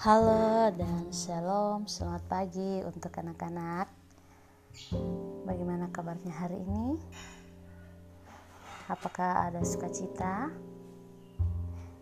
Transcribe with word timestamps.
Halo 0.00 0.72
dan 0.80 1.12
shalom, 1.12 1.84
selamat 1.84 2.24
pagi 2.24 2.80
untuk 2.88 3.12
anak-anak. 3.20 3.84
Bagaimana 5.44 5.92
kabarnya 5.92 6.32
hari 6.40 6.56
ini? 6.56 6.96
Apakah 8.88 9.52
ada 9.52 9.60
sukacita? 9.60 10.48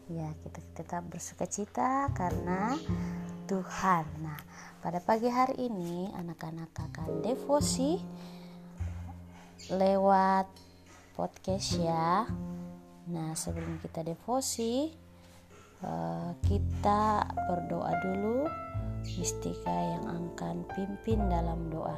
Ya, 0.06 0.30
kita 0.46 0.62
tetap 0.78 1.10
bersukacita 1.10 2.06
karena 2.14 2.78
Tuhan. 3.50 4.06
Nah, 4.22 4.38
pada 4.78 5.02
pagi 5.02 5.26
hari 5.26 5.66
ini 5.66 6.14
anak-anak 6.14 6.70
akan 6.70 7.26
devosi 7.26 7.98
lewat 9.74 10.46
podcast 11.18 11.74
ya. 11.82 12.30
Nah, 13.10 13.34
sebelum 13.34 13.82
kita 13.82 14.06
devosi, 14.06 14.86
Eh, 15.78 16.30
kita 16.42 17.22
berdoa 17.46 17.92
dulu. 18.02 18.50
Mistika 19.18 19.70
yang 19.70 20.04
akan 20.10 20.66
pimpin 20.74 21.30
dalam 21.30 21.70
doa. 21.70 21.94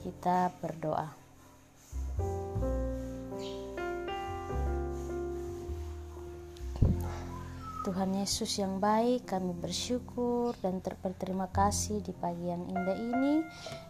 Kita 0.00 0.50
berdoa 0.58 1.19
Tuhan 7.80 8.12
Yesus 8.12 8.60
yang 8.60 8.76
baik, 8.76 9.32
kami 9.32 9.56
bersyukur 9.56 10.52
dan 10.60 10.84
berterima 10.84 11.48
kasih 11.48 12.04
di 12.04 12.12
pagi 12.12 12.52
yang 12.52 12.68
indah 12.68 12.92
ini. 12.92 13.40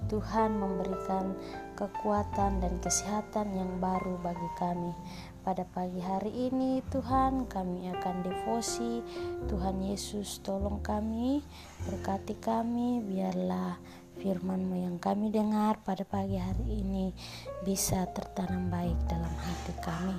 Tuhan 0.06 0.54
memberikan 0.54 1.34
kekuatan 1.74 2.62
dan 2.62 2.78
kesehatan 2.78 3.50
yang 3.50 3.82
baru 3.82 4.14
bagi 4.22 4.50
kami. 4.62 4.94
Pada 5.42 5.66
pagi 5.66 5.98
hari 5.98 6.52
ini 6.52 6.84
Tuhan 6.92 7.48
kami 7.48 7.88
akan 7.96 8.16
devosi 8.22 9.00
Tuhan 9.48 9.80
Yesus 9.80 10.44
tolong 10.44 10.84
kami 10.84 11.40
berkati 11.88 12.36
kami 12.36 13.00
biarlah 13.00 13.80
firman-Mu 14.20 14.76
yang 14.76 14.96
kami 15.00 15.32
dengar 15.32 15.80
pada 15.80 16.04
pagi 16.04 16.36
hari 16.36 16.84
ini 16.84 17.16
bisa 17.64 18.04
tertanam 18.12 18.68
baik 18.68 18.96
dalam 19.08 19.32
hati 19.40 19.72
kami. 19.80 20.16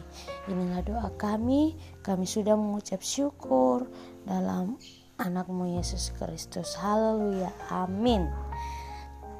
Inilah 0.49 0.81
doa 0.81 1.09
kami, 1.21 1.77
kami 2.01 2.25
sudah 2.25 2.57
mengucap 2.57 3.05
syukur 3.05 3.85
dalam 4.25 4.81
anakmu 5.21 5.77
Yesus 5.77 6.09
Kristus. 6.17 6.73
Haleluya. 6.81 7.53
Amin. 7.69 8.25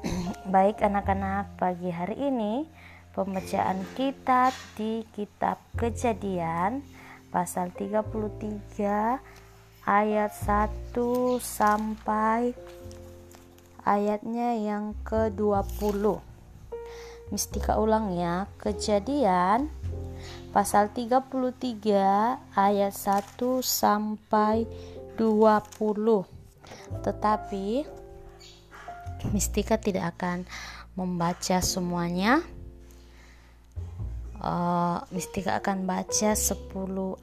baik 0.54 0.82
anak-anak 0.82 1.54
pagi 1.58 1.90
hari 1.90 2.18
ini 2.30 2.66
Pembacaan 3.12 3.84
kita 3.92 4.50
di 4.72 5.04
kitab 5.12 5.60
Kejadian 5.76 6.80
pasal 7.28 7.68
33 7.76 8.08
ayat 9.84 10.32
1 10.32 10.96
sampai 11.38 12.56
ayatnya 13.82 14.58
yang 14.58 14.94
ke-20. 15.06 16.20
Mistika 17.32 17.80
ulang 17.80 18.12
ya. 18.14 18.46
Kejadian 18.60 19.72
pasal 20.52 20.92
33 20.92 22.38
ayat 22.52 22.92
1 22.94 23.38
sampai 23.64 24.68
20. 25.16 26.26
Tetapi 27.02 27.66
Mistika 29.30 29.78
tidak 29.78 30.18
akan 30.18 30.44
membaca 30.98 31.62
semuanya 31.62 32.42
uh, 34.42 34.98
Mistika 35.14 35.56
akan 35.62 35.86
baca 35.86 36.34
10 36.34 36.58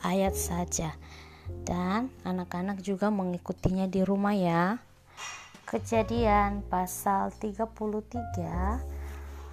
ayat 0.02 0.34
saja 0.34 0.96
dan 1.68 2.10
anak-anak 2.24 2.80
juga 2.82 3.12
mengikutinya 3.12 3.86
di 3.86 4.02
rumah 4.02 4.34
ya 4.34 4.80
Kejadian 5.70 6.66
pasal 6.66 7.30
33 7.38 7.78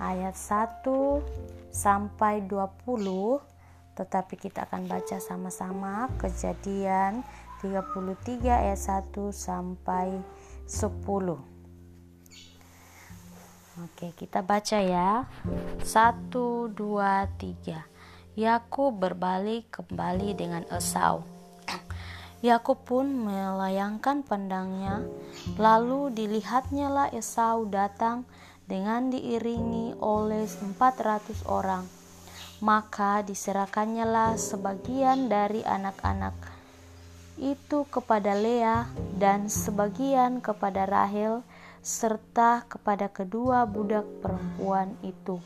ayat 0.01 0.33
1 0.33 0.89
sampai 1.69 2.41
20 2.49 3.45
tetapi 4.01 4.35
kita 4.41 4.65
akan 4.65 4.89
baca 4.89 5.21
sama-sama 5.21 6.09
Kejadian 6.17 7.21
33 7.61 8.49
ayat 8.49 8.81
1 8.81 9.13
sampai 9.29 10.17
10 10.65 10.97
Oke, 13.77 14.17
kita 14.17 14.41
baca 14.41 14.81
ya. 14.81 15.29
Satu, 15.85 16.73
dua, 16.73 17.29
tiga. 17.37 17.85
Yakub 18.33 18.97
berbalik 18.97 19.69
kembali 19.69 20.33
dengan 20.33 20.65
Esau. 20.73 21.36
Yakub 22.45 22.85
pun 22.85 23.09
melayangkan 23.09 24.21
pandangnya, 24.21 25.01
lalu 25.57 26.13
dilihatnya 26.13 26.93
lah 26.93 27.09
Esau 27.09 27.65
datang 27.65 28.29
dengan 28.69 29.09
diiringi 29.09 29.97
oleh 30.03 30.45
empat 30.45 30.95
ratus 31.01 31.41
orang. 31.49 31.89
Maka 32.61 33.25
diserahkannya 33.25 34.05
lah 34.05 34.33
sebagian 34.37 35.29
dari 35.29 35.65
anak-anak 35.65 36.57
itu 37.37 37.85
kepada 37.93 38.33
Lea 38.33 38.89
dan 39.21 39.53
sebagian 39.53 40.41
kepada 40.41 40.89
Rahel 40.89 41.45
serta 41.85 42.65
kepada 42.65 43.13
kedua 43.13 43.69
budak 43.69 44.09
perempuan 44.25 44.97
itu. 45.05 45.39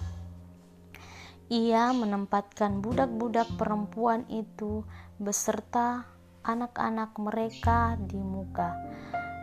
Ia 1.50 1.90
menempatkan 1.90 2.78
budak-budak 2.78 3.50
perempuan 3.58 4.22
itu 4.30 4.86
beserta 5.18 6.06
anak-anak 6.44 7.16
mereka 7.20 7.96
di 8.00 8.18
muka. 8.20 8.72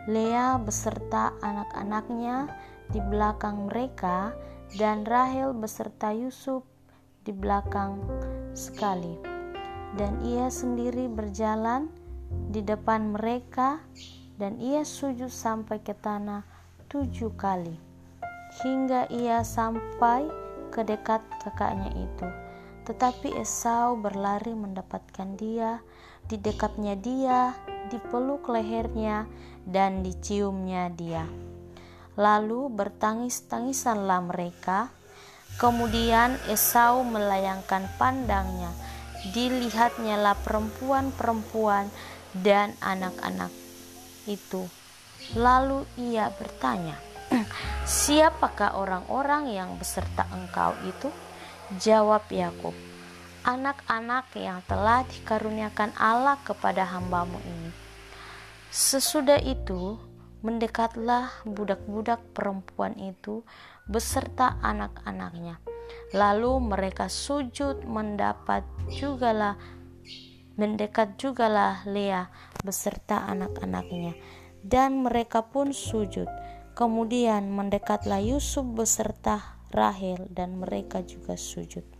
Lea 0.08 0.56
beserta 0.56 1.36
anak-anaknya 1.44 2.48
di 2.88 3.00
belakang 3.00 3.68
mereka 3.68 4.32
dan 4.76 5.04
Rahel 5.04 5.52
beserta 5.52 6.10
Yusuf 6.10 6.64
di 7.22 7.32
belakang 7.32 8.00
sekali. 8.56 9.20
Dan 9.96 10.20
ia 10.24 10.48
sendiri 10.48 11.08
berjalan 11.08 11.88
di 12.52 12.60
depan 12.60 13.16
mereka 13.16 13.80
dan 14.36 14.56
ia 14.60 14.84
sujud 14.84 15.32
sampai 15.32 15.80
ke 15.80 15.96
tanah 15.96 16.44
tujuh 16.88 17.32
kali 17.36 17.88
hingga 18.64 19.08
ia 19.12 19.44
sampai 19.44 20.28
ke 20.72 20.84
dekat 20.84 21.20
kakaknya 21.44 21.92
itu. 21.96 22.28
Tetapi 22.88 23.36
Esau 23.36 24.00
berlari 24.00 24.56
mendapatkan 24.56 25.36
dia, 25.36 25.84
di 26.28 26.36
dekatnya 26.36 26.94
dia, 26.94 27.56
dipeluk 27.88 28.46
lehernya, 28.52 29.24
dan 29.64 30.04
diciumnya 30.04 30.92
dia. 30.92 31.24
Lalu 32.14 32.68
bertangis-tangisanlah 32.72 34.28
mereka. 34.28 34.92
Kemudian 35.58 36.38
Esau 36.46 37.02
melayangkan 37.02 37.88
pandangnya. 37.98 38.70
Dilihatnya 39.34 40.14
lah 40.14 40.38
perempuan-perempuan 40.38 41.90
dan 42.38 42.78
anak-anak 42.78 43.50
itu 44.30 44.70
Lalu 45.36 45.84
ia 46.00 46.32
bertanya, 46.32 46.96
"Siapakah 47.84 48.80
orang-orang 48.80 49.52
yang 49.52 49.76
beserta 49.76 50.24
engkau 50.32 50.72
itu?" 50.88 51.12
Jawab 51.76 52.24
Yakub, 52.32 52.72
"Anak-anak 53.48 54.28
yang 54.36 54.60
telah 54.68 55.08
dikaruniakan 55.08 55.96
Allah 55.96 56.36
kepada 56.44 56.84
hambamu 56.84 57.40
ini." 57.40 57.72
Sesudah 58.68 59.40
itu, 59.40 59.96
mendekatlah 60.44 61.32
budak-budak 61.48 62.20
perempuan 62.36 62.94
itu 63.00 63.42
beserta 63.88 64.60
anak-anaknya. 64.60 65.58
Lalu 66.12 66.60
mereka 66.60 67.08
sujud 67.08 67.88
mendapat 67.88 68.62
jugalah 68.92 69.56
mendekat 70.58 71.14
jugalah 71.16 71.86
Lea 71.86 72.28
beserta 72.66 73.24
anak-anaknya 73.30 74.18
dan 74.60 75.06
mereka 75.06 75.46
pun 75.46 75.70
sujud. 75.70 76.26
Kemudian 76.74 77.50
mendekatlah 77.50 78.22
Yusuf 78.22 78.62
beserta 78.62 79.58
Rahel 79.74 80.30
dan 80.30 80.62
mereka 80.62 81.02
juga 81.02 81.34
sujud. 81.34 81.97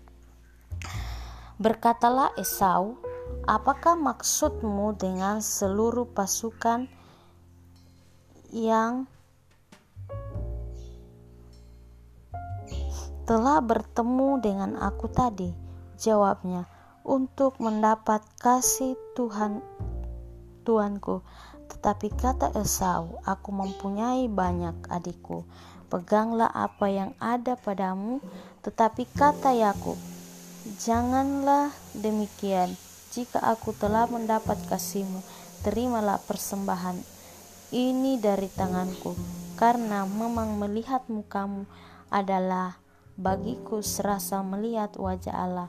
Berkatalah 1.59 2.39
Esau, 2.39 3.03
apakah 3.43 3.99
maksudmu 3.99 4.95
dengan 4.95 5.43
seluruh 5.43 6.07
pasukan 6.07 6.87
yang 8.55 9.11
telah 13.27 13.59
bertemu 13.59 14.39
dengan 14.39 14.71
aku 14.79 15.11
tadi? 15.11 15.51
Jawabnya, 15.99 16.71
untuk 17.03 17.59
mendapat 17.59 18.23
kasih 18.39 18.95
Tuhan 19.19 19.59
Tuanku 20.63 21.27
tetapi 21.69 22.09
kata 22.17 22.57
Esau, 22.57 23.21
aku 23.23 23.53
mempunyai 23.53 24.27
banyak 24.27 24.89
adikku. 24.89 25.45
Peganglah 25.93 26.51
apa 26.51 26.89
yang 26.89 27.11
ada 27.21 27.55
padamu. 27.55 28.25
Tetapi 28.65 29.05
kata 29.15 29.55
Yakub, 29.55 29.97
janganlah 30.77 31.73
demikian. 31.97 32.77
Jika 33.09 33.41
aku 33.41 33.73
telah 33.73 34.05
mendapat 34.05 34.61
kasihmu, 34.69 35.25
terimalah 35.65 36.21
persembahan 36.29 37.01
ini 37.73 38.21
dari 38.21 38.53
tanganku, 38.53 39.17
karena 39.57 40.05
memang 40.05 40.61
melihat 40.61 41.09
mukamu 41.09 41.65
adalah 42.13 42.77
bagiku 43.17 43.81
serasa 43.81 44.45
melihat 44.45 44.93
wajah 45.01 45.35
Allah, 45.35 45.69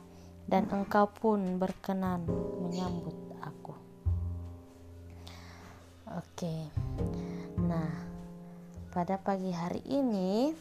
dan 0.52 0.68
engkau 0.68 1.08
pun 1.08 1.58
berkenan 1.58 2.28
menyambut 2.60 3.16
aku. 3.40 3.76
Oke, 6.20 6.70
nah, 7.56 7.92
pada 8.92 9.16
pagi 9.16 9.56
hari 9.56 9.82
ini 9.88 10.52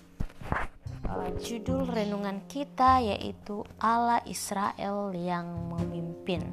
judul 1.41 1.89
renungan 1.89 2.45
kita 2.51 3.01
yaitu 3.01 3.65
Allah 3.81 4.21
Israel 4.29 5.15
yang 5.17 5.49
memimpin. 5.73 6.45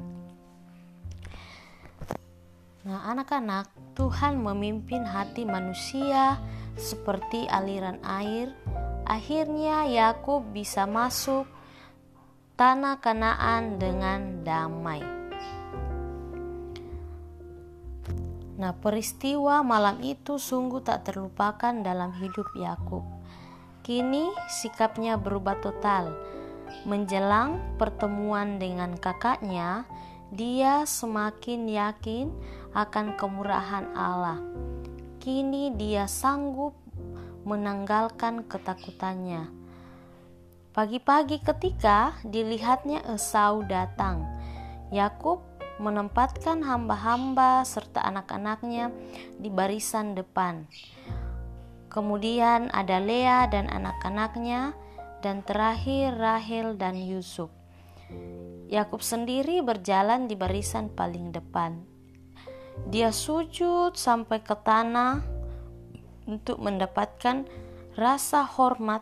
Nah, 2.86 3.02
anak-anak, 3.10 3.66
Tuhan 3.98 4.38
memimpin 4.38 5.02
hati 5.02 5.42
manusia 5.42 6.38
seperti 6.78 7.50
aliran 7.50 7.98
air. 8.06 8.54
Akhirnya 9.02 9.90
Yakub 9.90 10.54
bisa 10.54 10.86
masuk 10.86 11.50
tanah 12.54 13.02
Kanaan 13.02 13.82
dengan 13.82 14.46
damai. 14.46 15.02
Nah, 18.56 18.72
peristiwa 18.78 19.60
malam 19.66 20.00
itu 20.00 20.38
sungguh 20.38 20.80
tak 20.80 21.10
terlupakan 21.10 21.74
dalam 21.82 22.14
hidup 22.16 22.48
Yakub. 22.54 23.15
Kini 23.86 24.34
sikapnya 24.50 25.14
berubah 25.14 25.62
total. 25.62 26.10
Menjelang 26.82 27.78
pertemuan 27.78 28.58
dengan 28.58 28.98
kakaknya, 28.98 29.86
dia 30.34 30.82
semakin 30.82 31.70
yakin 31.70 32.34
akan 32.74 33.14
kemurahan 33.14 33.86
Allah. 33.94 34.42
Kini 35.22 35.70
dia 35.78 36.10
sanggup 36.10 36.74
menanggalkan 37.46 38.42
ketakutannya. 38.50 39.54
Pagi-pagi 40.74 41.38
ketika 41.46 42.18
dilihatnya 42.26 43.06
Esau 43.06 43.62
datang, 43.70 44.26
Yakub 44.90 45.46
menempatkan 45.78 46.58
hamba-hamba 46.66 47.62
serta 47.62 48.02
anak-anaknya 48.02 48.90
di 49.38 49.46
barisan 49.46 50.18
depan. 50.18 50.66
Kemudian 51.96 52.68
ada 52.76 53.00
Lea 53.00 53.48
dan 53.48 53.72
anak-anaknya, 53.72 54.76
dan 55.24 55.40
terakhir 55.40 56.12
Rahel 56.20 56.76
dan 56.76 57.00
Yusuf. 57.00 57.48
Yakub 58.68 59.00
sendiri 59.00 59.64
berjalan 59.64 60.28
di 60.28 60.36
barisan 60.36 60.92
paling 60.92 61.32
depan. 61.32 61.80
Dia 62.92 63.08
sujud 63.08 63.96
sampai 63.96 64.44
ke 64.44 64.52
tanah 64.52 65.24
untuk 66.28 66.60
mendapatkan 66.60 67.48
rasa 67.96 68.44
hormat 68.44 69.00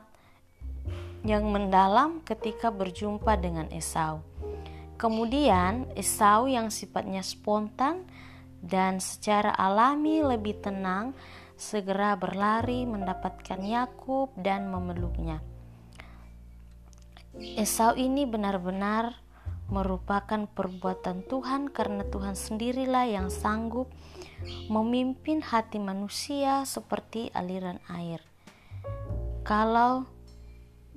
yang 1.26 1.50
mendalam 1.50 2.22
ketika 2.22 2.70
berjumpa 2.70 3.34
dengan 3.42 3.66
Esau. 3.74 4.22
Kemudian, 4.94 5.90
Esau 5.98 6.46
yang 6.46 6.70
sifatnya 6.70 7.26
spontan 7.26 8.06
dan 8.62 9.02
secara 9.02 9.50
alami 9.50 10.22
lebih 10.22 10.62
tenang 10.62 11.10
segera 11.64 12.12
berlari 12.20 12.84
mendapatkan 12.84 13.64
Yakub 13.64 14.36
dan 14.36 14.68
memeluknya. 14.68 15.40
Esau 17.56 17.96
ini 17.96 18.28
benar-benar 18.28 19.16
merupakan 19.72 20.44
perbuatan 20.44 21.24
Tuhan 21.24 21.72
karena 21.72 22.04
Tuhan 22.04 22.36
sendirilah 22.36 23.08
yang 23.08 23.32
sanggup 23.32 23.88
memimpin 24.68 25.40
hati 25.40 25.80
manusia 25.80 26.68
seperti 26.68 27.32
aliran 27.32 27.80
air. 27.88 28.20
Kalau 29.40 30.04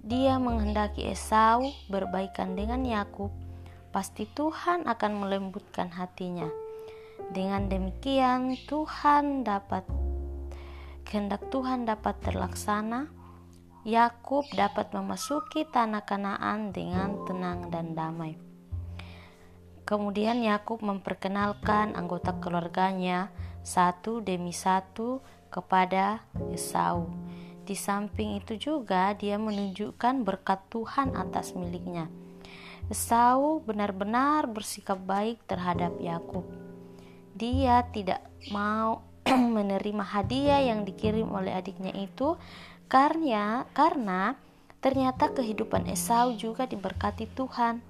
dia 0.04 0.36
menghendaki 0.36 1.08
Esau 1.08 1.64
berbaikan 1.88 2.60
dengan 2.60 2.84
Yakub, 2.84 3.32
pasti 3.96 4.28
Tuhan 4.28 4.84
akan 4.84 5.12
melembutkan 5.24 5.90
hatinya. 5.96 6.52
Dengan 7.32 7.68
demikian, 7.68 8.56
Tuhan 8.70 9.44
dapat 9.44 9.84
kehendak 11.08 11.48
Tuhan 11.48 11.88
dapat 11.88 12.20
terlaksana, 12.20 13.08
Yakub 13.88 14.44
dapat 14.52 14.92
memasuki 14.92 15.64
tanah 15.64 16.04
Kanaan 16.04 16.76
dengan 16.76 17.24
tenang 17.24 17.72
dan 17.72 17.96
damai. 17.96 18.36
Kemudian 19.88 20.44
Yakub 20.44 20.84
memperkenalkan 20.84 21.96
anggota 21.96 22.36
keluarganya 22.44 23.32
satu 23.64 24.20
demi 24.20 24.52
satu 24.52 25.24
kepada 25.48 26.28
Esau. 26.52 27.08
Di 27.64 27.72
samping 27.72 28.44
itu 28.44 28.60
juga 28.60 29.16
dia 29.16 29.40
menunjukkan 29.40 30.28
berkat 30.28 30.60
Tuhan 30.68 31.16
atas 31.16 31.56
miliknya. 31.56 32.12
Esau 32.92 33.64
benar-benar 33.64 34.52
bersikap 34.52 35.00
baik 35.00 35.40
terhadap 35.48 35.96
Yakub. 36.04 36.44
Dia 37.32 37.88
tidak 37.96 38.20
mau 38.52 39.07
menerima 39.58 40.04
hadiah 40.04 40.64
yang 40.64 40.88
dikirim 40.88 41.28
oleh 41.28 41.52
adiknya 41.52 41.92
itu 41.92 42.40
karena 42.88 43.68
karena 43.76 44.40
ternyata 44.80 45.34
kehidupan 45.36 45.90
Esau 45.92 46.32
juga 46.40 46.64
diberkati 46.64 47.28
Tuhan. 47.36 47.84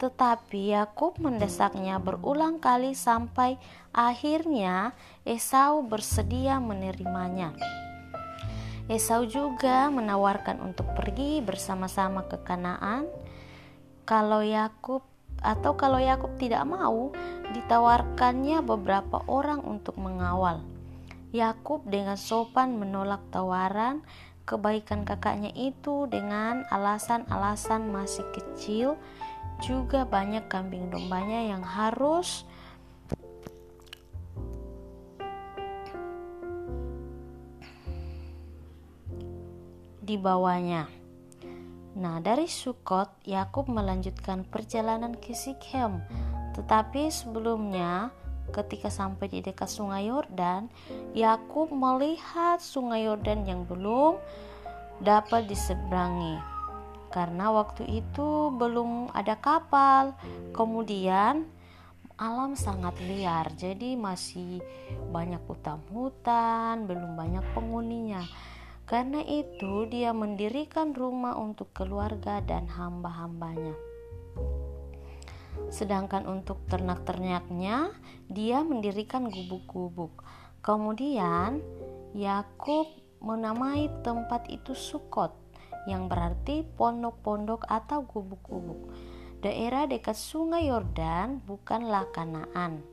Tetapi 0.00 0.72
Yakub 0.72 1.20
mendesaknya 1.20 2.00
berulang 2.00 2.56
kali 2.56 2.96
sampai 2.96 3.60
akhirnya 3.92 4.96
Esau 5.28 5.84
bersedia 5.84 6.56
menerimanya. 6.56 7.52
Esau 8.88 9.28
juga 9.28 9.92
menawarkan 9.92 10.64
untuk 10.64 10.88
pergi 10.96 11.44
bersama-sama 11.44 12.24
ke 12.26 12.40
Kanaan. 12.40 13.04
Kalau 14.08 14.40
Yakub 14.40 15.04
atau 15.44 15.76
kalau 15.76 16.00
Yakub 16.00 16.32
tidak 16.40 16.64
mau, 16.64 17.12
ditawarkannya 17.52 18.60
beberapa 18.64 19.24
orang 19.28 19.64
untuk 19.64 19.96
mengawal. 19.96 20.69
Yakub 21.30 21.86
dengan 21.86 22.18
sopan 22.18 22.74
menolak 22.78 23.22
tawaran 23.30 24.02
kebaikan 24.50 25.06
kakaknya 25.06 25.54
itu 25.54 26.10
dengan 26.10 26.66
alasan-alasan 26.74 27.86
masih 27.86 28.26
kecil, 28.34 28.98
juga 29.62 30.02
banyak 30.02 30.50
kambing 30.50 30.90
dombanya 30.90 31.54
yang 31.54 31.62
harus 31.62 32.42
dibawanya. 40.02 40.90
Nah, 41.94 42.18
dari 42.18 42.50
Sukot, 42.50 43.22
Yakub 43.22 43.70
melanjutkan 43.70 44.42
perjalanan 44.42 45.14
ke 45.14 45.30
Sikhem. 45.30 46.02
Tetapi 46.58 47.06
sebelumnya, 47.14 48.10
ketika 48.50 48.90
sampai 48.90 49.30
di 49.30 49.40
dekat 49.40 49.70
Sungai 49.70 50.10
Yordan, 50.10 50.68
Yakub 51.14 51.70
melihat 51.70 52.58
Sungai 52.58 53.06
Yordan 53.06 53.46
yang 53.46 53.64
belum 53.64 54.18
dapat 55.00 55.48
diseberangi. 55.48 56.36
Karena 57.10 57.50
waktu 57.50 57.86
itu 57.90 58.54
belum 58.54 59.10
ada 59.10 59.34
kapal. 59.34 60.14
Kemudian 60.54 61.50
alam 62.20 62.52
sangat 62.52 63.00
liar, 63.00 63.48
jadi 63.56 63.96
masih 63.96 64.60
banyak 65.08 65.40
hutan-hutan, 65.48 66.84
belum 66.84 67.16
banyak 67.16 67.42
penghuninya. 67.56 68.22
Karena 68.84 69.24
itu, 69.24 69.88
dia 69.88 70.12
mendirikan 70.12 70.92
rumah 70.92 71.38
untuk 71.40 71.72
keluarga 71.72 72.44
dan 72.44 72.68
hamba-hambanya. 72.68 73.89
Sedangkan 75.70 76.26
untuk 76.26 76.66
ternak-ternaknya, 76.66 77.94
dia 78.26 78.58
mendirikan 78.66 79.30
gubuk-gubuk. 79.30 80.26
Kemudian, 80.60 81.62
Yakub 82.12 82.90
menamai 83.22 83.86
tempat 84.02 84.50
itu 84.50 84.74
Sukot, 84.74 85.30
yang 85.86 86.10
berarti 86.10 86.66
pondok-pondok 86.74 87.64
atau 87.70 88.02
gubuk-gubuk. 88.02 88.90
Daerah 89.40 89.88
dekat 89.88 90.18
sungai 90.18 90.68
Yordan 90.68 91.40
bukanlah 91.48 92.04
Kanaan. 92.12 92.84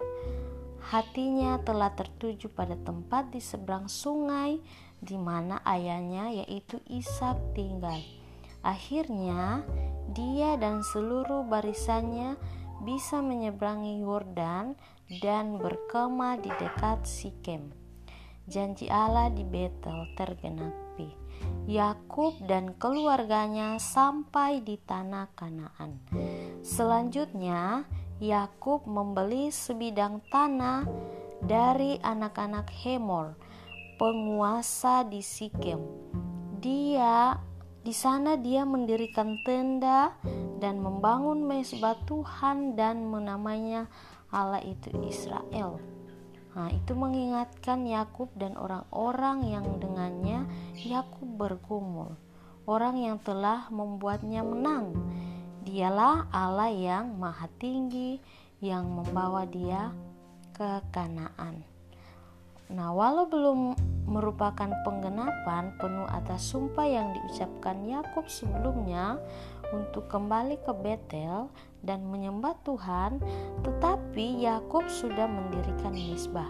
Hatinya 0.87 1.59
telah 1.67 1.91
tertuju 1.91 2.47
pada 2.47 2.79
tempat 2.79 3.27
di 3.35 3.43
seberang 3.43 3.91
sungai 3.91 4.63
di 5.03 5.19
mana 5.19 5.59
ayahnya 5.67 6.31
yaitu 6.31 6.79
Ishak 6.87 7.35
tinggal. 7.51 7.99
Akhirnya, 8.63 9.67
dia 10.15 10.55
dan 10.55 10.87
seluruh 10.87 11.43
barisannya 11.43 12.39
bisa 12.83 13.23
menyeberangi 13.23 14.01
Yordan 14.01 14.77
dan 15.23 15.57
berkemah 15.57 16.41
di 16.41 16.51
dekat 16.59 17.07
Sikem. 17.07 17.71
Janji 18.47 18.87
Allah 18.87 19.27
di 19.27 19.43
Betel 19.43 20.07
tergenapi. 20.15 21.11
Yakub 21.67 22.39
dan 22.47 22.73
keluarganya 22.79 23.75
sampai 23.75 24.63
di 24.63 24.79
tanah 24.79 25.27
Kanaan. 25.35 25.99
Selanjutnya, 26.63 27.83
Yakub 28.23 28.87
membeli 28.87 29.51
sebidang 29.51 30.23
tanah 30.31 30.87
dari 31.43 31.99
anak-anak 32.01 32.71
Hemor, 32.71 33.35
penguasa 33.99 35.03
di 35.03 35.19
Sikem. 35.19 35.83
Dia 36.57 37.35
di 37.87 37.95
sana 37.95 38.35
dia 38.35 38.67
mendirikan 38.67 39.39
tenda 39.47 40.11
dan 40.59 40.83
membangun 40.83 41.47
mesbah 41.47 41.95
Tuhan 42.03 42.75
dan 42.75 43.07
menamanya 43.07 43.87
Allah 44.27 44.59
itu 44.59 44.91
Israel. 45.07 45.79
Nah, 46.51 46.67
itu 46.67 46.91
mengingatkan 46.91 47.87
Yakub 47.87 48.27
dan 48.35 48.59
orang-orang 48.59 49.39
yang 49.47 49.79
dengannya 49.79 50.43
Yakub 50.83 51.31
bergumul, 51.39 52.19
orang 52.67 52.99
yang 52.99 53.23
telah 53.23 53.71
membuatnya 53.71 54.43
menang. 54.43 54.91
Dialah 55.63 56.27
Allah 56.35 56.67
yang 56.67 57.15
maha 57.15 57.47
tinggi 57.55 58.19
yang 58.59 58.83
membawa 58.83 59.47
dia 59.47 59.95
ke 60.51 60.83
Kanaan. 60.91 61.63
Nah, 62.67 62.91
walau 62.91 63.31
belum 63.31 63.79
merupakan 64.07 64.71
penggenapan 64.87 65.75
penuh 65.75 66.07
atas 66.07 66.55
sumpah 66.55 66.87
yang 66.87 67.11
diucapkan 67.11 67.83
Yakub 67.83 68.25
sebelumnya 68.31 69.19
untuk 69.75 70.07
kembali 70.07 70.63
ke 70.63 70.71
Betel 70.71 71.51
dan 71.83 72.07
menyembah 72.07 72.55
Tuhan, 72.63 73.19
tetapi 73.67 74.47
Yakub 74.47 74.87
sudah 74.87 75.27
mendirikan 75.27 75.91
misbah. 75.91 76.47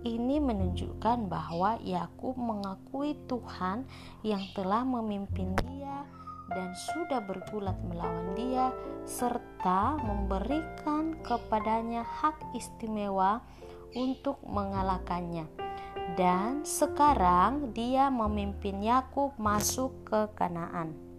Ini 0.00 0.40
menunjukkan 0.40 1.28
bahwa 1.28 1.76
Yakub 1.84 2.32
mengakui 2.40 3.12
Tuhan 3.28 3.84
yang 4.24 4.40
telah 4.56 4.80
memimpin 4.80 5.52
dia 5.68 6.08
dan 6.48 6.72
sudah 6.72 7.20
bergulat 7.20 7.76
melawan 7.84 8.32
dia 8.32 8.72
serta 9.04 10.00
memberikan 10.00 11.20
kepadanya 11.20 12.00
hak 12.00 12.40
istimewa 12.56 13.44
untuk 13.92 14.40
mengalahkannya. 14.48 15.59
Dan 16.14 16.66
sekarang 16.66 17.72
dia 17.72 18.12
memimpin 18.12 18.82
Yakub 18.82 19.34
masuk 19.40 19.94
ke 20.04 20.20
Kanaan. 20.36 21.10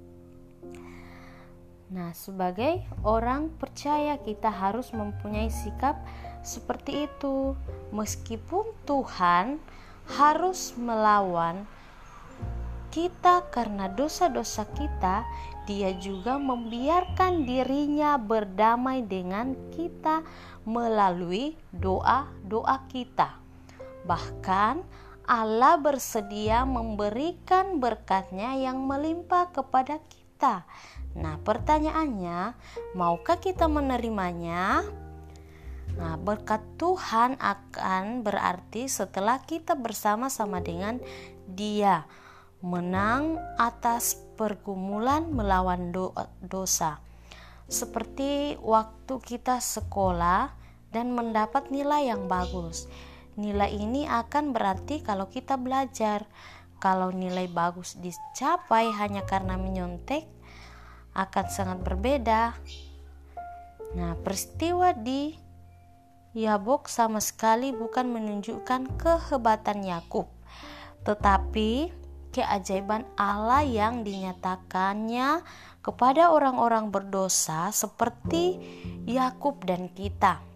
Nah, 1.92 2.16
sebagai 2.16 2.88
orang 3.04 3.52
percaya 3.60 4.16
kita 4.16 4.48
harus 4.48 4.96
mempunyai 4.96 5.52
sikap 5.52 6.00
seperti 6.40 7.12
itu. 7.12 7.52
Meskipun 7.92 8.64
Tuhan 8.88 9.60
harus 10.08 10.72
melawan 10.80 11.68
kita 12.96 13.44
karena 13.52 13.92
dosa-dosa 13.92 14.68
kita, 14.72 15.28
dia 15.68 15.92
juga 16.00 16.40
membiarkan 16.40 17.44
dirinya 17.44 18.16
berdamai 18.16 19.04
dengan 19.04 19.56
kita 19.76 20.24
melalui 20.64 21.60
doa-doa 21.76 22.88
kita. 22.88 23.41
Bahkan 24.06 24.82
Allah 25.30 25.76
bersedia 25.78 26.66
memberikan 26.66 27.78
berkatnya 27.78 28.58
yang 28.58 28.84
melimpah 28.84 29.54
kepada 29.54 30.02
kita. 30.10 30.66
Nah, 31.16 31.38
pertanyaannya, 31.44 32.56
maukah 32.98 33.38
kita 33.38 33.70
menerimanya? 33.70 34.82
Nah, 35.96 36.16
berkat 36.18 36.64
Tuhan 36.80 37.36
akan 37.38 38.24
berarti 38.24 38.88
setelah 38.88 39.44
kita 39.44 39.76
bersama-sama 39.76 40.64
dengan 40.64 40.98
Dia 41.46 42.08
menang 42.62 43.42
atas 43.58 44.22
pergumulan 44.38 45.34
melawan 45.34 45.90
do 45.90 46.14
dosa 46.46 47.02
seperti 47.72 48.60
waktu 48.60 49.16
kita 49.24 49.64
sekolah 49.64 50.52
dan 50.92 51.16
mendapat 51.16 51.72
nilai 51.72 52.12
yang 52.12 52.28
bagus. 52.28 52.92
Nilai 53.40 53.72
ini 53.72 54.04
akan 54.10 54.52
berarti 54.52 55.00
kalau 55.00 55.32
kita 55.32 55.56
belajar. 55.56 56.28
Kalau 56.82 57.14
nilai 57.14 57.46
bagus 57.46 57.94
dicapai 58.02 58.90
hanya 58.98 59.22
karena 59.30 59.54
menyontek, 59.54 60.26
akan 61.14 61.46
sangat 61.46 61.80
berbeda. 61.86 62.58
Nah, 63.94 64.18
peristiwa 64.18 64.96
di 64.96 65.36
Yabok 66.32 66.88
sama 66.88 67.20
sekali 67.20 67.76
bukan 67.76 68.08
menunjukkan 68.08 68.96
kehebatan 68.96 69.84
Yakub, 69.84 70.32
tetapi 71.04 71.92
keajaiban 72.32 73.04
Allah 73.20 73.68
yang 73.68 74.08
dinyatakannya 74.08 75.44
kepada 75.84 76.32
orang-orang 76.32 76.88
berdosa 76.88 77.68
seperti 77.76 78.58
Yakub 79.04 79.60
dan 79.68 79.92
kita. 79.92 80.51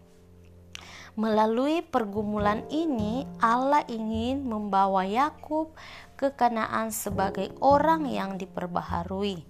Melalui 1.15 1.79
pergumulan 1.79 2.67
ini, 2.67 3.23
Allah 3.39 3.87
ingin 3.87 4.43
membawa 4.43 5.07
Yakub 5.07 5.71
ke 6.19 6.35
Kanaan 6.35 6.91
sebagai 6.91 7.55
orang 7.63 8.03
yang 8.11 8.35
diperbaharui. 8.35 9.47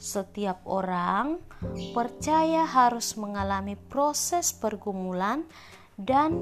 Setiap 0.00 0.64
orang 0.64 1.36
percaya 1.92 2.64
harus 2.64 3.12
mengalami 3.20 3.76
proses 3.76 4.56
pergumulan 4.56 5.44
dan 6.00 6.40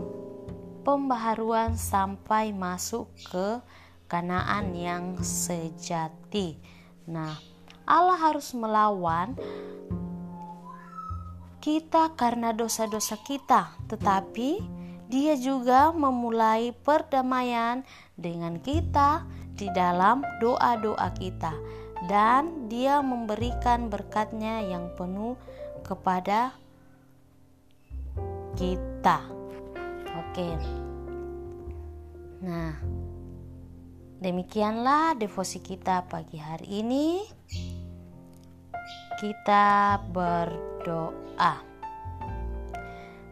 pembaharuan 0.86 1.74
sampai 1.74 2.54
masuk 2.54 3.10
ke 3.30 3.58
Kanaan 4.06 4.70
yang 4.78 5.18
sejati. 5.18 6.62
Nah, 7.10 7.34
Allah 7.90 8.18
harus 8.30 8.54
melawan 8.54 9.34
kita 11.64 12.12
karena 12.12 12.52
dosa-dosa 12.52 13.16
kita, 13.24 13.72
tetapi 13.88 14.60
Dia 15.08 15.32
juga 15.40 15.96
memulai 15.96 16.76
perdamaian 16.76 17.80
dengan 18.20 18.60
kita 18.60 19.24
di 19.56 19.72
dalam 19.72 20.20
doa-doa 20.44 21.08
kita, 21.16 21.56
dan 22.04 22.68
Dia 22.68 23.00
memberikan 23.00 23.88
berkatnya 23.88 24.60
yang 24.60 24.92
penuh 24.92 25.40
kepada 25.80 26.52
kita. 28.60 29.24
Oke, 30.20 30.48
nah. 32.44 32.76
Demikianlah 34.20 35.20
devosi 35.20 35.60
kita 35.60 36.08
pagi 36.08 36.40
hari 36.40 36.80
ini. 36.80 37.20
Kita 39.20 40.00
berdoa. 40.84 41.64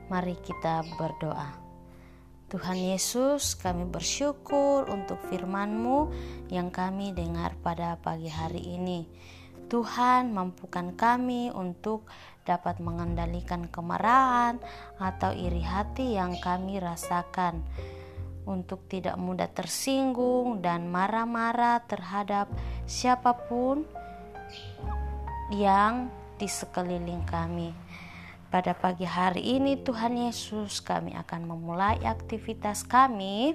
Mari 0.09 0.41
kita 0.41 0.89
berdoa. 0.97 1.53
Tuhan 2.49 2.81
Yesus, 2.81 3.53
kami 3.61 3.85
bersyukur 3.85 4.89
untuk 4.89 5.21
firman-Mu 5.29 6.09
yang 6.49 6.73
kami 6.73 7.13
dengar 7.13 7.53
pada 7.61 8.01
pagi 8.01 8.33
hari 8.33 8.81
ini. 8.81 9.05
Tuhan, 9.69 10.33
mampukan 10.33 10.97
kami 10.97 11.53
untuk 11.53 12.09
dapat 12.49 12.81
mengendalikan 12.81 13.69
kemarahan 13.69 14.57
atau 14.97 15.37
iri 15.37 15.61
hati 15.61 16.17
yang 16.17 16.41
kami 16.41 16.81
rasakan 16.81 17.61
untuk 18.49 18.89
tidak 18.89 19.21
mudah 19.21 19.53
tersinggung 19.53 20.65
dan 20.65 20.89
marah-marah 20.89 21.85
terhadap 21.85 22.49
siapa 22.89 23.37
pun 23.45 23.85
yang 25.53 26.22
di 26.43 26.51
sekeliling 26.51 27.23
kami. 27.23 27.71
Pada 28.51 28.75
pagi 28.75 29.07
hari 29.07 29.63
ini, 29.63 29.79
Tuhan 29.79 30.19
Yesus, 30.19 30.83
kami 30.83 31.15
akan 31.15 31.47
memulai 31.47 32.03
aktivitas 32.03 32.83
kami. 32.83 33.55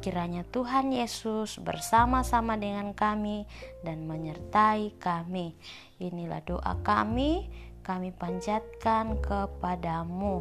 Kiranya 0.00 0.48
Tuhan 0.48 0.96
Yesus 0.96 1.60
bersama-sama 1.60 2.56
dengan 2.56 2.96
kami 2.96 3.44
dan 3.84 4.08
menyertai 4.08 4.96
kami. 4.96 5.52
Inilah 6.00 6.40
doa 6.40 6.80
kami, 6.80 7.52
kami 7.84 8.16
panjatkan 8.16 9.20
kepadamu. 9.20 10.40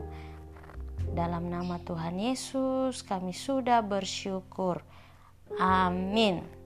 Dalam 1.12 1.52
nama 1.52 1.76
Tuhan 1.84 2.24
Yesus, 2.24 3.04
kami 3.04 3.36
sudah 3.36 3.84
bersyukur. 3.84 4.80
Amin. 5.60 6.63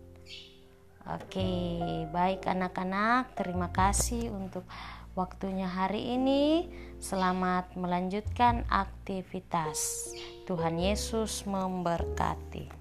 Oke, 1.07 1.79
baik 2.11 2.43
anak-anak, 2.51 3.31
terima 3.39 3.71
kasih 3.71 4.27
untuk 4.27 4.67
waktunya 5.15 5.63
hari 5.63 6.19
ini. 6.19 6.67
Selamat 6.99 7.79
melanjutkan 7.79 8.67
aktivitas. 8.67 10.11
Tuhan 10.43 10.75
Yesus 10.75 11.47
memberkati. 11.47 12.76